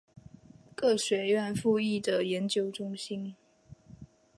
[0.73, 3.35] 各学院亦附设各类科学研究中心。